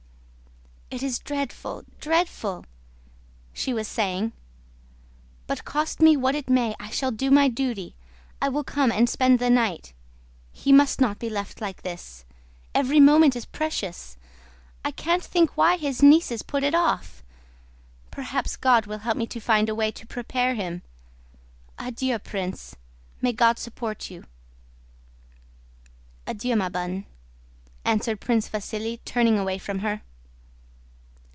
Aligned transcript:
"It 0.93 1.01
is 1.01 1.19
dreadful, 1.19 1.85
dreadful!" 2.01 2.65
she 3.53 3.73
was 3.73 3.87
saying, 3.87 4.33
"but 5.47 5.63
cost 5.63 6.01
me 6.01 6.17
what 6.17 6.35
it 6.35 6.49
may 6.49 6.75
I 6.81 6.89
shall 6.89 7.11
do 7.13 7.31
my 7.31 7.47
duty. 7.47 7.95
I 8.41 8.49
will 8.49 8.65
come 8.65 8.91
and 8.91 9.09
spend 9.09 9.39
the 9.39 9.49
night. 9.49 9.93
He 10.51 10.73
must 10.73 10.99
not 10.99 11.17
be 11.17 11.29
left 11.29 11.61
like 11.61 11.83
this. 11.83 12.25
Every 12.75 12.99
moment 12.99 13.37
is 13.37 13.45
precious. 13.45 14.17
I 14.83 14.91
can't 14.91 15.23
think 15.23 15.55
why 15.55 15.77
his 15.77 16.03
nieces 16.03 16.41
put 16.41 16.61
it 16.61 16.75
off. 16.75 17.23
Perhaps 18.11 18.57
God 18.57 18.85
will 18.85 18.99
help 18.99 19.15
me 19.15 19.27
to 19.27 19.39
find 19.39 19.69
a 19.69 19.75
way 19.75 19.91
to 19.91 20.05
prepare 20.05 20.55
him!... 20.55 20.81
Adieu, 21.79 22.19
Prince! 22.19 22.75
May 23.21 23.31
God 23.31 23.57
support 23.57 24.11
you..." 24.11 24.25
"Adieu, 26.27 26.57
ma 26.57 26.67
bonne," 26.67 27.05
answered 27.85 28.19
Prince 28.19 28.49
Vasíli 28.49 28.99
turning 29.05 29.39
away 29.39 29.57
from 29.57 29.79
her. 29.79 30.01